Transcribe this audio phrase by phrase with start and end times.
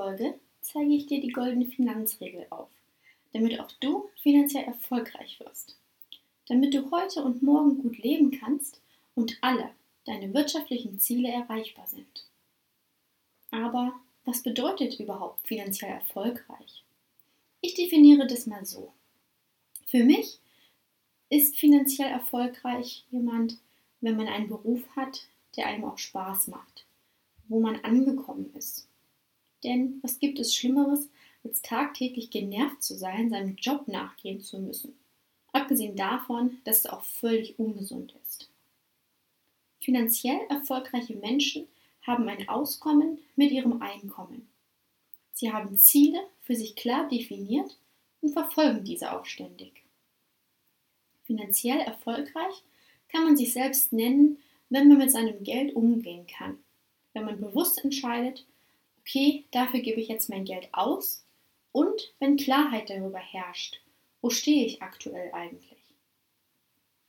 [0.00, 2.70] Folge zeige ich dir die goldene Finanzregel auf,
[3.34, 5.76] damit auch du finanziell erfolgreich wirst.
[6.48, 8.80] Damit du heute und morgen gut leben kannst
[9.14, 9.68] und alle
[10.06, 12.24] deine wirtschaftlichen Ziele erreichbar sind.
[13.50, 13.92] Aber
[14.24, 16.82] was bedeutet überhaupt finanziell erfolgreich?
[17.60, 18.94] Ich definiere das mal so.
[19.84, 20.38] Für mich
[21.28, 23.58] ist finanziell erfolgreich jemand,
[24.00, 25.26] wenn man einen Beruf hat,
[25.58, 26.86] der einem auch Spaß macht,
[27.48, 28.86] wo man angekommen ist
[29.64, 31.08] denn was gibt es Schlimmeres,
[31.44, 34.98] als tagtäglich genervt zu sein, seinem Job nachgehen zu müssen?
[35.52, 38.50] Abgesehen davon, dass es auch völlig ungesund ist.
[39.80, 41.66] Finanziell erfolgreiche Menschen
[42.02, 44.48] haben ein Auskommen mit ihrem Einkommen.
[45.32, 47.78] Sie haben Ziele für sich klar definiert
[48.20, 49.84] und verfolgen diese auch ständig.
[51.24, 52.62] Finanziell erfolgreich
[53.08, 56.58] kann man sich selbst nennen, wenn man mit seinem Geld umgehen kann,
[57.12, 58.44] wenn man bewusst entscheidet,
[59.10, 61.24] okay, dafür gebe ich jetzt mein Geld aus
[61.72, 63.80] und wenn Klarheit darüber herrscht,
[64.20, 65.78] wo stehe ich aktuell eigentlich.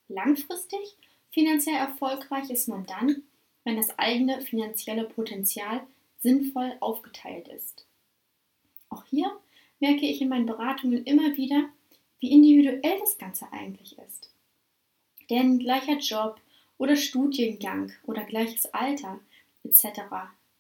[0.08, 0.98] Langfristig
[1.30, 3.24] finanziell erfolgreich ist man dann,
[3.64, 5.86] wenn das eigene finanzielle Potenzial
[6.20, 7.86] sinnvoll aufgeteilt ist.
[8.90, 9.32] Auch hier
[9.80, 11.70] merke ich in meinen Beratungen immer wieder,
[12.20, 14.32] wie individuell das Ganze eigentlich ist.
[15.30, 16.42] Denn gleicher Job
[16.78, 19.20] oder Studiengang oder gleiches Alter
[19.64, 20.02] etc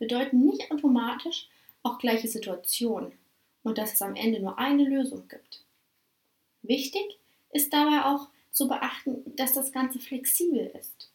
[0.01, 1.47] bedeuten nicht automatisch
[1.83, 3.11] auch gleiche Situationen
[3.61, 5.63] und dass es am Ende nur eine Lösung gibt.
[6.63, 7.19] Wichtig
[7.51, 11.11] ist dabei auch zu beachten, dass das Ganze flexibel ist.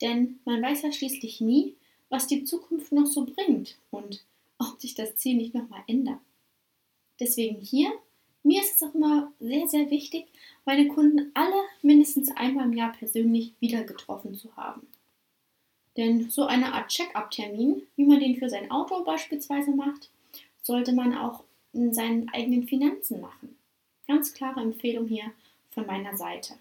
[0.00, 1.76] Denn man weiß ja schließlich nie,
[2.08, 4.24] was die Zukunft noch so bringt und
[4.58, 6.18] ob sich das Ziel nicht nochmal ändert.
[7.20, 7.92] Deswegen hier,
[8.42, 10.26] mir ist es auch immer sehr, sehr wichtig,
[10.64, 14.88] meine Kunden alle mindestens einmal im Jahr persönlich wieder getroffen zu haben.
[15.96, 20.10] Denn so eine Art Check-up-Termin, wie man den für sein Auto beispielsweise macht,
[20.62, 23.56] sollte man auch in seinen eigenen Finanzen machen.
[24.06, 25.32] Ganz klare Empfehlung hier
[25.70, 26.54] von meiner Seite.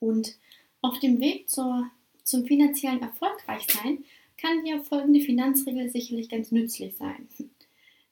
[0.00, 0.36] Und
[0.82, 1.90] auf dem Weg zur,
[2.22, 4.04] zum finanziellen Erfolgreichsein
[4.36, 7.28] kann dir folgende Finanzregel sicherlich ganz nützlich sein.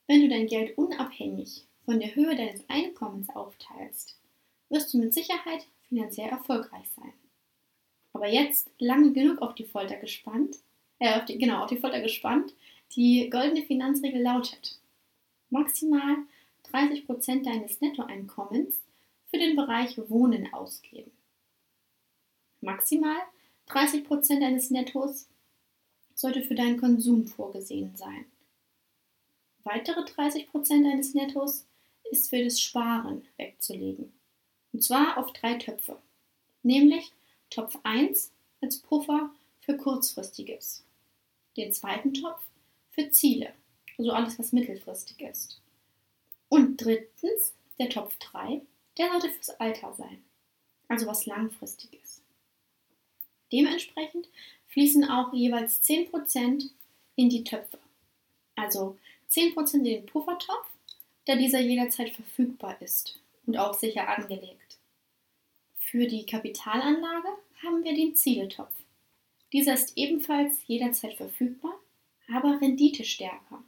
[0.06, 4.16] Wenn du dein Geld unabhängig von der Höhe deines Einkommens aufteilst,
[4.68, 7.12] wirst du mit Sicherheit finanziell erfolgreich sein.
[8.22, 10.54] Aber jetzt lange genug auf die Folter gespannt,
[11.00, 12.54] äh, auf die, genau, auf die Folter gespannt.
[12.94, 14.78] Die goldene Finanzregel lautet:
[15.50, 16.18] maximal
[16.70, 18.80] 30% deines Nettoeinkommens
[19.28, 21.10] für den Bereich Wohnen ausgeben.
[22.60, 23.16] Maximal
[23.68, 25.26] 30% deines Nettos
[26.14, 28.26] sollte für deinen Konsum vorgesehen sein.
[29.64, 31.66] Weitere 30% deines Nettos
[32.08, 34.12] ist für das Sparen wegzulegen.
[34.72, 36.00] Und zwar auf drei Töpfe,
[36.62, 37.10] nämlich
[37.52, 38.32] Topf 1
[38.62, 39.30] als Puffer
[39.60, 40.84] für kurzfristiges.
[41.58, 42.40] Den zweiten Topf
[42.92, 43.52] für Ziele,
[43.98, 45.60] also alles, was mittelfristig ist.
[46.48, 48.62] Und drittens, der Topf 3,
[48.96, 50.24] der sollte fürs Alter sein,
[50.88, 52.22] also was langfristiges.
[53.52, 54.28] Dementsprechend
[54.68, 56.70] fließen auch jeweils 10%
[57.16, 57.78] in die Töpfe.
[58.56, 58.96] Also
[59.30, 60.70] 10% in den Puffertopf,
[61.26, 64.61] da dieser jederzeit verfügbar ist und auch sicher angelegt.
[65.92, 67.28] Für die Kapitalanlage
[67.62, 68.72] haben wir den Zieletopf.
[69.52, 71.74] Dieser ist ebenfalls jederzeit verfügbar,
[72.34, 73.62] aber renditestärker.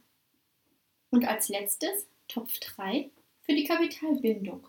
[1.11, 3.11] Und als letztes Topf 3
[3.43, 4.67] für die Kapitalbindung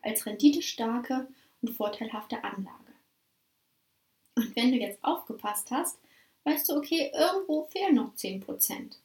[0.00, 1.28] als renditestarke
[1.60, 2.94] und vorteilhafte Anlage.
[4.34, 5.98] Und wenn du jetzt aufgepasst hast,
[6.44, 8.96] weißt du, okay, irgendwo fehlen noch 10%.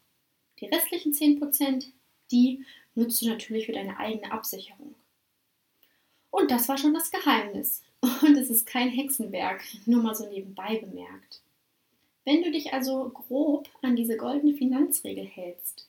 [0.62, 1.88] Die restlichen 10%,
[2.32, 2.66] die
[2.96, 4.96] nutzt du natürlich für deine eigene Absicherung.
[6.32, 7.84] Und das war schon das Geheimnis.
[8.02, 11.42] Und es ist kein Hexenwerk, nur mal so nebenbei bemerkt.
[12.26, 15.88] Wenn du dich also grob an diese goldene Finanzregel hältst,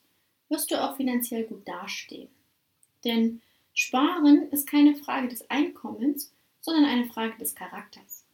[0.49, 2.29] wirst du auch finanziell gut dastehen.
[3.05, 3.41] Denn
[3.75, 8.25] Sparen ist keine Frage des Einkommens, sondern eine Frage des Charakters.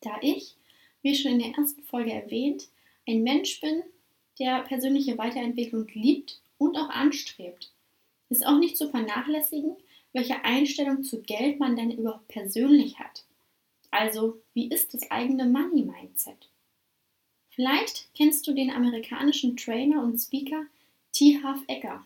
[0.00, 0.54] Da ich,
[1.02, 2.68] wie schon in der ersten Folge erwähnt,
[3.08, 3.82] ein Mensch bin,
[4.38, 7.72] der persönliche Weiterentwicklung liebt und auch anstrebt,
[8.28, 9.76] ist auch nicht zu vernachlässigen,
[10.16, 13.26] welche Einstellung zu Geld man denn überhaupt persönlich hat.
[13.90, 16.48] Also, wie ist das eigene Money-Mindset?
[17.50, 20.64] Vielleicht kennst du den amerikanischen Trainer und Speaker
[21.12, 21.38] T.
[21.42, 22.02] Half Ecker.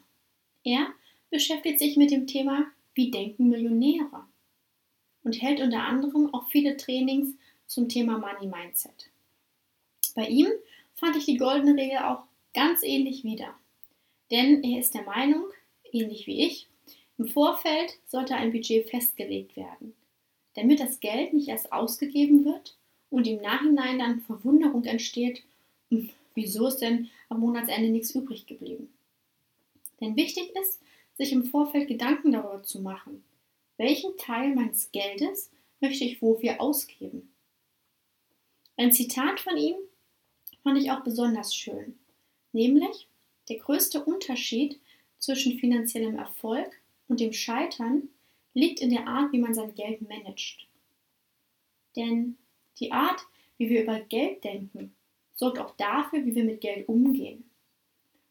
[0.65, 0.89] Er
[1.31, 4.27] beschäftigt sich mit dem Thema Wie denken Millionäre
[5.23, 7.37] und hält unter anderem auch viele Trainings
[7.69, 9.09] zum Thema Money Mindset.
[10.17, 10.49] Bei ihm
[10.95, 12.25] fand ich die goldene Regel auch
[12.55, 13.55] ganz ähnlich wieder.
[14.33, 15.45] Denn er ist der Meinung,
[15.93, 16.69] ähnlich wie ich,
[17.20, 19.93] im Vorfeld sollte ein Budget festgelegt werden,
[20.55, 22.78] damit das Geld nicht erst ausgegeben wird
[23.11, 25.43] und im Nachhinein dann Verwunderung entsteht,
[25.90, 28.90] hm, wieso ist denn am Monatsende nichts übrig geblieben.
[30.00, 30.81] Denn wichtig ist,
[31.19, 33.23] sich im Vorfeld Gedanken darüber zu machen,
[33.76, 35.50] welchen Teil meines Geldes
[35.81, 37.31] möchte ich wofür ausgeben.
[38.78, 39.76] Ein Zitat von ihm
[40.62, 41.99] fand ich auch besonders schön,
[42.55, 43.08] nämlich
[43.50, 44.81] der größte Unterschied
[45.19, 46.80] zwischen finanziellem Erfolg
[47.11, 48.09] und dem Scheitern
[48.55, 50.69] liegt in der Art, wie man sein Geld managt.
[51.97, 52.39] Denn
[52.79, 53.21] die Art,
[53.59, 54.95] wie wir über Geld denken,
[55.35, 57.51] sorgt auch dafür, wie wir mit Geld umgehen.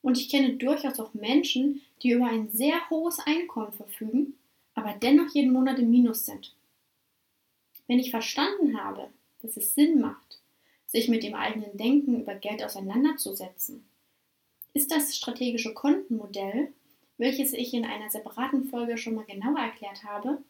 [0.02, 4.38] Und ich kenne durchaus auch Menschen, die über ein sehr hohes Einkommen verfügen,
[4.76, 6.56] aber dennoch jeden Monat im Minus sind.
[7.88, 9.10] Wenn ich verstanden habe,
[9.42, 10.40] dass es Sinn macht,
[10.86, 13.84] sich mit dem eigenen Denken über Geld auseinanderzusetzen,
[14.74, 16.72] ist das strategische Kontenmodell,
[17.20, 20.42] welches ich in einer separaten Folge schon mal genauer erklärt habe,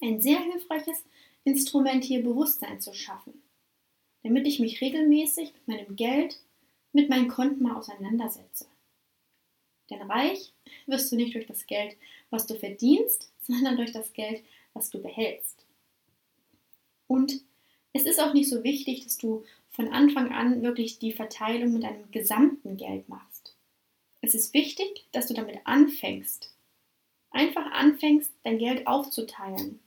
[0.00, 1.04] ein sehr hilfreiches
[1.44, 3.42] Instrument hier Bewusstsein zu schaffen,
[4.22, 6.40] damit ich mich regelmäßig mit meinem Geld,
[6.92, 8.66] mit meinen Konten mal auseinandersetze.
[9.90, 10.52] Denn reich
[10.86, 11.96] wirst du nicht durch das Geld,
[12.30, 14.42] was du verdienst, sondern durch das Geld,
[14.74, 15.66] was du behältst.
[17.08, 17.40] Und
[17.92, 21.82] es ist auch nicht so wichtig, dass du von Anfang an wirklich die Verteilung mit
[21.82, 23.35] deinem gesamten Geld machst.
[24.26, 26.52] Es ist wichtig, dass du damit anfängst.
[27.30, 29.78] Einfach anfängst, dein Geld aufzuteilen.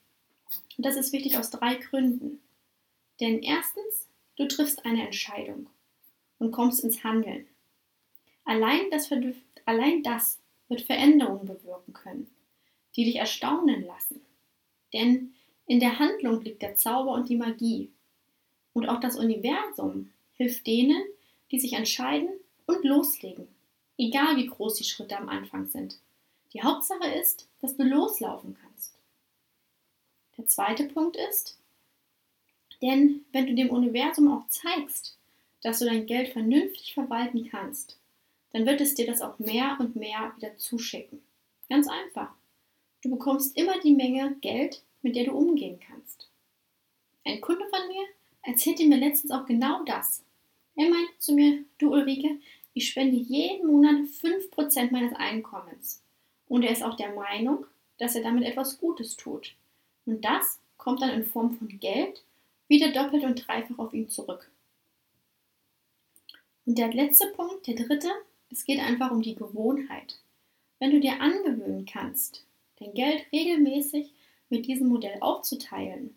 [0.77, 2.39] Und das ist wichtig aus drei Gründen.
[3.19, 4.07] Denn erstens,
[4.37, 5.67] du triffst eine Entscheidung
[6.37, 7.47] und kommst ins Handeln.
[8.45, 9.11] Allein das,
[9.65, 10.39] allein das
[10.69, 12.33] wird Veränderungen bewirken können,
[12.95, 14.21] die dich erstaunen lassen.
[14.93, 15.33] Denn
[15.65, 17.91] in der Handlung liegt der Zauber und die Magie.
[18.71, 21.03] Und auch das Universum hilft denen,
[21.51, 22.29] die sich entscheiden
[22.67, 23.58] und loslegen.
[23.99, 25.99] Egal wie groß die Schritte am Anfang sind.
[26.53, 28.95] Die Hauptsache ist, dass du loslaufen kannst.
[30.37, 31.57] Der zweite Punkt ist,
[32.81, 35.17] denn wenn du dem Universum auch zeigst,
[35.63, 37.99] dass du dein Geld vernünftig verwalten kannst,
[38.53, 41.21] dann wird es dir das auch mehr und mehr wieder zuschicken.
[41.67, 42.31] Ganz einfach.
[43.01, 46.29] Du bekommst immer die Menge Geld, mit der du umgehen kannst.
[47.25, 48.05] Ein Kunde von mir
[48.43, 50.23] erzählte mir letztens auch genau das.
[50.77, 52.39] Er meinte zu mir, du Ulrike,
[52.73, 56.03] ich spende jeden Monat 5% meines Einkommens.
[56.47, 57.65] Und er ist auch der Meinung,
[57.97, 59.55] dass er damit etwas Gutes tut.
[60.05, 62.23] Und das kommt dann in Form von Geld
[62.67, 64.49] wieder doppelt und dreifach auf ihn zurück.
[66.65, 68.09] Und der letzte Punkt, der dritte,
[68.51, 70.19] es geht einfach um die Gewohnheit.
[70.79, 72.45] Wenn du dir angewöhnen kannst,
[72.79, 74.13] dein Geld regelmäßig
[74.49, 76.15] mit diesem Modell aufzuteilen,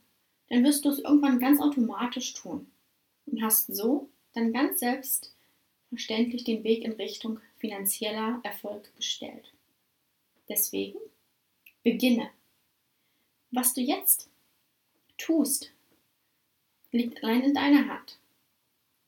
[0.49, 2.71] dann wirst du es irgendwann ganz automatisch tun
[3.27, 4.81] und hast so dann ganz
[5.93, 9.53] selbstverständlich den Weg in Richtung finanzieller Erfolg gestellt.
[10.49, 10.99] Deswegen
[11.83, 12.31] beginne.
[13.51, 14.31] Was du jetzt
[15.19, 15.71] tust,
[16.93, 18.19] liegt allein in deiner Hand.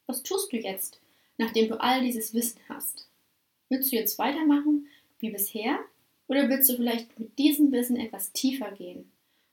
[0.07, 1.01] Was tust du jetzt,
[1.39, 3.09] nachdem du all dieses Wissen hast?
[3.71, 4.87] Willst du jetzt weitermachen
[5.21, 5.79] wie bisher
[6.29, 9.11] oder willst du vielleicht mit diesem Wissen etwas tiefer gehen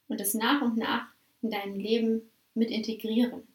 [0.10, 1.08] und es nach und nach
[1.42, 3.48] in deinem Leben mit integrieren,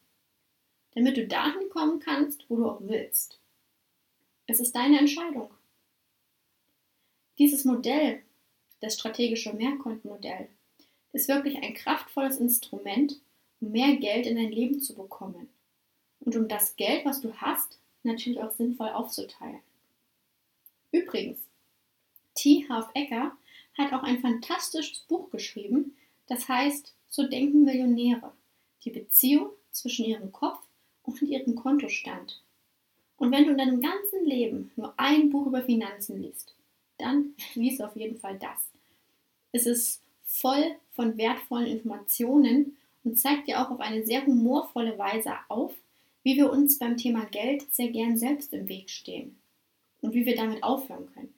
[0.95, 3.39] damit du dahin kommen kannst, wo du auch willst?
[4.49, 5.51] Es ist deine Entscheidung.
[7.37, 8.23] Dieses Modell,
[8.79, 10.47] das strategische Mehrkontenmodell,
[11.11, 13.19] ist wirklich ein kraftvolles Instrument,
[13.59, 15.49] um mehr Geld in dein Leben zu bekommen
[16.21, 19.59] und um das Geld, was du hast, natürlich auch sinnvoll aufzuteilen.
[20.91, 21.39] Übrigens,
[22.33, 22.65] T.
[22.69, 23.35] Half Ecker
[23.77, 28.31] hat auch ein fantastisches Buch geschrieben, das heißt So denken Millionäre,
[28.85, 30.59] die Beziehung zwischen ihrem Kopf
[31.03, 32.41] und ihrem Kontostand.
[33.17, 36.55] Und wenn du in deinem ganzen Leben nur ein Buch über Finanzen liest,
[36.97, 38.69] dann lies auf jeden Fall das.
[39.51, 45.33] Es ist voll von wertvollen Informationen und zeigt dir auch auf eine sehr humorvolle Weise
[45.47, 45.73] auf,
[46.23, 49.37] wie wir uns beim Thema Geld sehr gern selbst im Weg stehen
[50.01, 51.33] und wie wir damit aufhören können.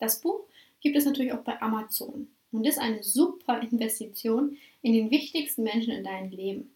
[0.00, 0.40] Das Buch
[0.80, 5.92] gibt es natürlich auch bei Amazon und ist eine super Investition in den wichtigsten Menschen
[5.92, 6.74] in deinem Leben,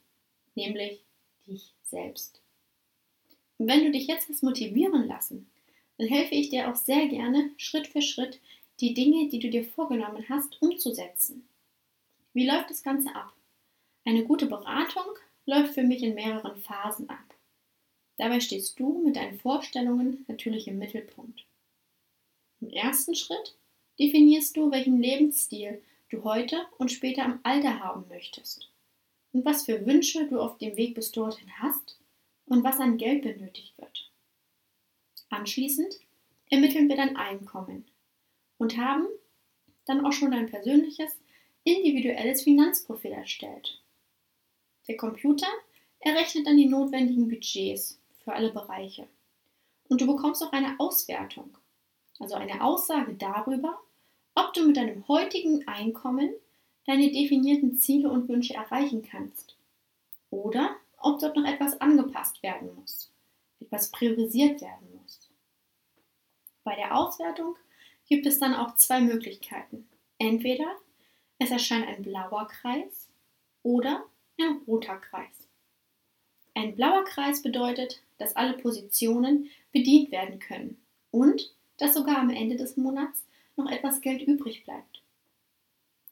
[0.55, 1.03] nämlich
[1.47, 2.41] dich selbst.
[3.59, 5.51] Und wenn du dich jetzt hast motivieren lassen,
[5.99, 8.41] dann helfe ich dir auch sehr gerne, Schritt für Schritt
[8.81, 11.49] die Dinge, die du dir vorgenommen hast, umzusetzen.
[12.35, 13.33] Wie läuft das Ganze ab?
[14.05, 15.07] Eine gute Beratung
[15.47, 17.35] läuft für mich in mehreren Phasen ab.
[18.19, 21.45] Dabei stehst du mit deinen Vorstellungen natürlich im Mittelpunkt.
[22.61, 23.57] Im ersten Schritt
[23.99, 28.71] definierst du, welchen Lebensstil du heute und später im Alter haben möchtest
[29.33, 31.99] und was für Wünsche du auf dem Weg bis dorthin hast
[32.47, 34.11] und was an Geld benötigt wird.
[35.31, 35.99] Anschließend
[36.51, 37.85] ermitteln wir dein Einkommen
[38.59, 39.07] und haben
[39.85, 41.13] dann auch schon dein persönliches,
[41.65, 43.81] individuelles Finanzprofil erstellt.
[44.89, 45.49] Der Computer
[45.99, 49.09] errechnet dann die notwendigen Budgets für alle Bereiche.
[49.89, 51.57] Und du bekommst auch eine Auswertung,
[52.19, 53.81] also eine Aussage darüber,
[54.35, 56.31] ob du mit deinem heutigen Einkommen
[56.87, 59.57] deine definierten Ziele und Wünsche erreichen kannst.
[60.31, 60.77] Oder
[61.07, 63.13] ob dort noch etwas angepasst werden muss,
[63.61, 65.31] etwas priorisiert werden muss.
[66.65, 67.57] Bei der Auswertung
[68.07, 69.89] gibt es dann auch zwei Möglichkeiten.
[70.19, 70.67] Entweder
[71.39, 73.09] es erscheint ein blauer Kreis
[73.63, 74.05] oder
[74.41, 75.49] ein roter Kreis.
[76.55, 80.83] Ein blauer Kreis bedeutet, dass alle Positionen bedient werden können
[81.13, 83.25] und dass sogar am Ende des Monats
[83.57, 85.03] noch etwas Geld übrig bleibt.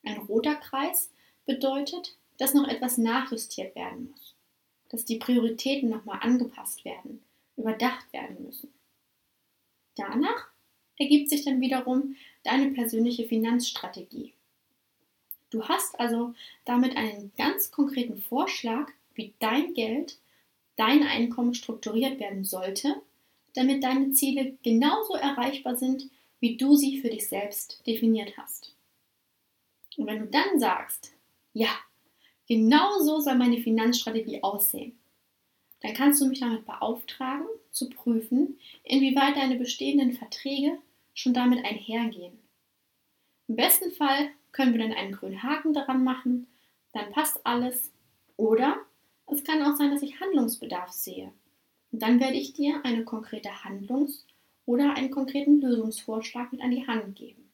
[0.05, 1.11] Ein roter Kreis
[1.47, 4.34] bedeutet, dass noch etwas nachjustiert werden muss,
[4.91, 7.23] dass die Prioritäten nochmal angepasst werden,
[7.57, 8.73] überdacht werden müssen.
[9.97, 10.49] Danach
[10.99, 14.33] ergibt sich dann wiederum deine persönliche Finanzstrategie.
[15.51, 20.19] Du hast also damit einen ganz konkreten Vorschlag, wie dein Geld,
[20.77, 23.01] dein Einkommen strukturiert werden sollte,
[23.55, 26.11] damit deine Ziele genauso erreichbar sind,
[26.41, 28.75] wie du sie für dich selbst definiert hast.
[29.97, 31.13] Und wenn du dann sagst,
[31.53, 31.71] ja,
[32.47, 34.99] genau so soll meine Finanzstrategie aussehen,
[35.81, 40.79] dann kannst du mich damit beauftragen, zu prüfen, inwieweit deine bestehenden Verträge
[41.13, 42.39] schon damit einhergehen.
[43.49, 46.47] Im besten Fall können wir dann einen grünen Haken daran machen,
[46.93, 47.93] dann passt alles.
[48.37, 48.79] Oder
[49.27, 51.33] es kann auch sein, dass ich Handlungsbedarf sehe.
[51.93, 54.25] Und dann werde ich dir eine konkrete Handlungs-
[54.67, 57.51] oder einen konkreten Lösungsvorschlag mit an die Hand geben.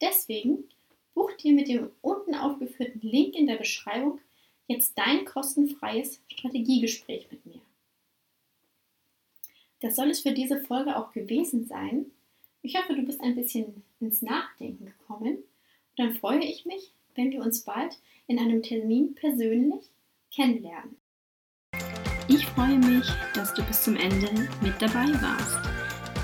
[0.00, 0.64] Deswegen
[1.14, 4.20] buch dir mit dem unten aufgeführten Link in der Beschreibung
[4.66, 7.60] jetzt dein kostenfreies Strategiegespräch mit mir.
[9.80, 12.06] Das soll es für diese Folge auch gewesen sein.
[12.62, 15.44] Ich hoffe, du bist ein bisschen ins Nachdenken gekommen und
[15.96, 19.90] dann freue ich mich, wenn wir uns bald in einem Termin persönlich
[20.32, 20.96] kennenlernen.
[22.28, 25.58] Ich freue mich, dass du bis zum Ende mit dabei warst.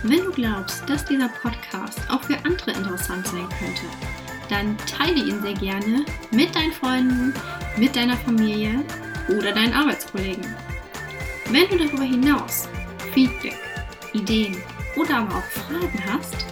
[0.05, 5.43] Wenn du glaubst, dass dieser Podcast auch für andere interessant sein könnte, dann teile ihn
[5.43, 7.35] sehr gerne mit deinen Freunden,
[7.77, 8.85] mit deiner Familie
[9.29, 10.45] oder deinen Arbeitskollegen.
[11.51, 12.69] Wenn du darüber hinaus
[13.13, 13.57] Feedback,
[14.13, 14.57] Ideen
[14.97, 16.47] oder aber auch Fragen hast,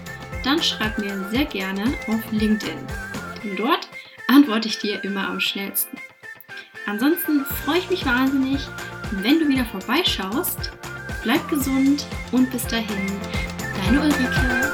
[0.45, 2.79] dann schreib mir sehr gerne auf LinkedIn.
[3.43, 3.89] Denn dort
[4.29, 5.99] antworte ich dir immer am schnellsten.
[6.87, 8.61] Ansonsten freue ich mich wahnsinnig,
[9.11, 10.71] wenn du wieder vorbeischaust.
[11.23, 13.11] Bleib gesund und bis dahin,
[13.85, 14.66] deine Ulrike.